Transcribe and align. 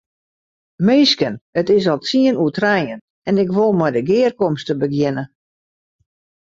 Minsken, 0.87 1.35
it 1.61 1.67
is 1.77 1.85
al 1.91 1.99
tsien 2.03 2.39
oer 2.43 2.53
trijen 2.57 2.99
en 3.29 3.35
ik 3.43 3.49
wol 3.55 3.73
mei 3.79 3.91
de 3.95 4.01
gearkomste 4.09 4.73
begjinne. 4.83 5.23